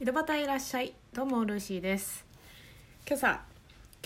[0.00, 2.24] 井戸端いらっしゃいどうもルーシーです。
[3.04, 3.40] 今朝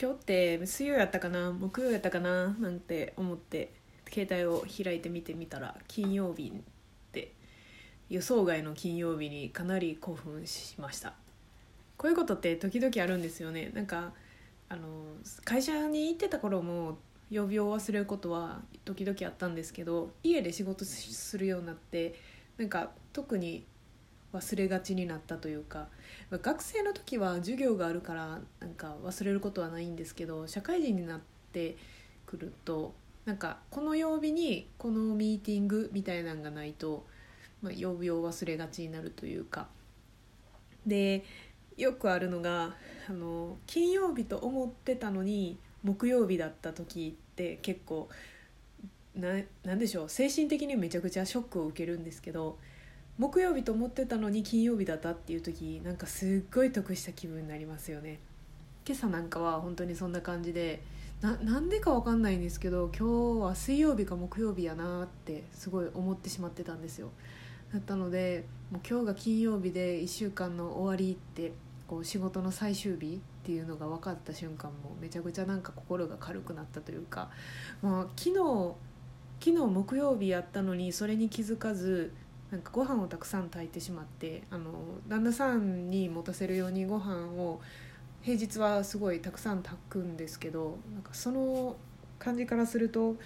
[0.00, 3.74] 今日って水曜やったかな木曜やったかななんて思って
[4.10, 6.60] 携帯を開いて見てみたら金曜日っ
[7.12, 7.34] て
[8.08, 11.12] 予想外の金曜日にかなり興奮しました。
[11.98, 13.70] こういうことって時々あるんですよね。
[13.74, 14.14] なんか
[14.70, 14.88] あの
[15.44, 16.96] 会社に行ってた頃も
[17.30, 22.14] 曜日を忘れることは時々あったんですけど家で仕事するようになって
[22.56, 23.66] なんか特に
[24.32, 25.88] 忘れがちになったというか
[26.30, 31.20] 学生の時は授業があるからなんか忘れることはないんですけど社会人になっ
[31.52, 31.76] て
[32.26, 37.06] くるとなんかこの曜日にこのミーティングみたいなのがないと、
[37.60, 39.68] まあ、曜日を忘れがちになるというか。
[40.86, 41.24] で
[41.76, 42.74] よくあるのが
[43.08, 48.08] あの金曜日と思ってたのに木曜日だった時って結構
[49.14, 49.28] な
[49.64, 52.58] なんでしょう精神的にめちゃくちゃショックを受けるんですけど
[53.18, 58.20] 木曜日と思ってたのに金曜日だったっていう時なんかすっごい得した気分になりますよね。
[58.86, 60.82] 今朝なんかは本当にそんな感じで
[61.20, 67.10] ななんでかわかんないんですけど今日は水曜日か木曜日やなってすごい思ってしまってたんですよ。
[67.72, 71.52] だったのでもう今日が金曜日で1週間の終わりって
[71.86, 77.30] こう仕事の最終日っていうのが分かった瞬間もめちゃくちゃなんか心が軽くなったというか、
[77.82, 78.74] まあ、昨日
[79.40, 82.12] 昨日木曜日やったのにそれに気づかず
[82.52, 84.72] なんかご飯をたくさん炊いてしまってあの
[85.08, 87.62] 旦那さんに持たせるようにご飯を
[88.20, 91.76] 平日はすごいたくさん炊くんですけどなんかその
[92.18, 93.16] 感じからすると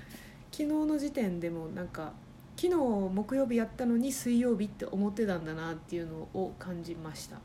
[0.53, 2.13] 昨日の時点でもなんか
[2.57, 7.37] 昨日木曜日やったのに水曜日って思ってたんだなっていうのを感じました。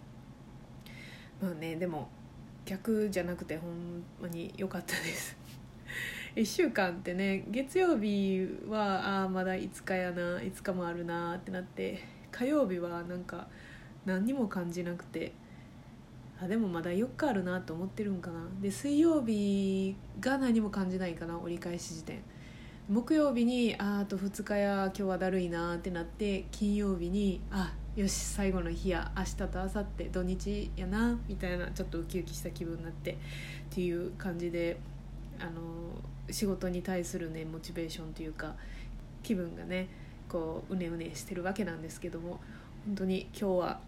[1.42, 2.10] まあねでも
[2.64, 5.36] 逆じゃなくてほんまに良かったです
[6.36, 12.02] 1週間ってね月曜日はああまだ5日やな5日もあるなってなって
[12.32, 13.48] 火曜日はなんか
[14.06, 15.34] 何にも感じなくて
[16.42, 18.40] あでもまだ4日あるなと思ってるんかな。
[18.62, 22.24] で水曜日が何も感じないかな折り返し時点。
[22.90, 33.16] 木曜日にああと2日や今日はだるいなってなって金曜日にあよし最後の日や明日と明後日土日やなみたいなちょっとウキウキした気分になってっ
[33.70, 34.80] ていう感じで
[35.40, 35.52] あの
[36.32, 38.56] 仕事に対するねモチベーションというか
[39.24, 39.88] 気分がね
[40.30, 42.40] こううねうねしてるわけなんですけども
[42.86, 43.80] 本当に今日は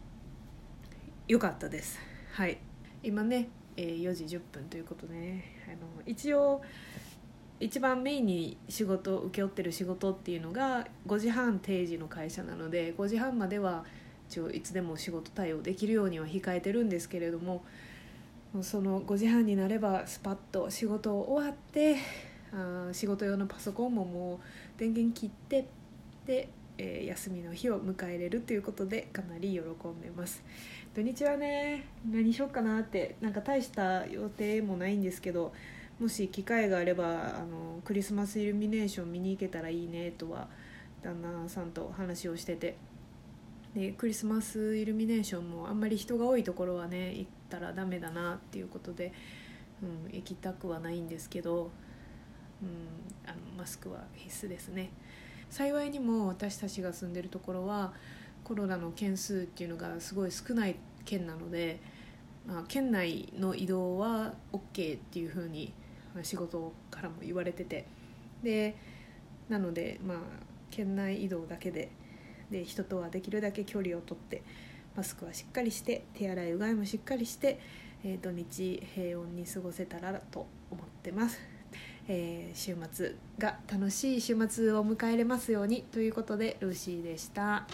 [1.27, 1.99] 良かったです。
[2.33, 2.57] はい。
[3.01, 6.61] 今ね、え、4時10分ということでねあの一応
[7.59, 13.85] 一番メインに仕事請け負ってる仕事っていうのが5時半定時の会社なので5時半までは
[14.29, 17.63] 一応いつでも仕事対応できるようには控えてるんですけれども
[18.61, 21.97] その5時半になればスパッと仕事を終わって
[22.53, 25.67] あ仕事用のパソコンももう電源切って
[26.25, 30.43] で、えー、休みの日を迎えれるということでかなり喜んでます。
[30.93, 35.51] 土日はね何しようかなってなんか大した予定もないんですけど
[35.99, 40.47] もし機会があればあのクリスマスイルミネーション見に行けたらいいねとは
[41.01, 42.75] 旦那さんと話をしてて。
[43.73, 49.11] でクリスマスイルミネーションもあんまり人が多いところはね行ったらダメだなっていうことで、
[49.81, 51.71] うん、行きたくはないんですけど、
[52.63, 54.89] うん、あのマスクは必須ですね。
[55.49, 57.93] 幸いにも私たちが住んでるところは
[58.43, 60.75] コロナの件数っていうのがすごい少ない
[61.05, 61.79] 県なので、
[62.47, 65.71] まあ、県内の移動は OK っていうふうに
[66.23, 67.85] 仕事からも言われてて。
[68.43, 68.75] で
[69.49, 70.17] なのでまあ
[70.69, 71.89] 県内移動だけで
[72.51, 74.43] で人とはできるだけ距離をとって
[74.95, 77.59] マスクはしっかりして手洗いうがいもしっかりして、
[78.03, 81.39] えー、土日平穏に過ごせたらと思ってます、
[82.07, 87.65] えー、週末が楽しい週末を迎えれますようにということでルーシーでした。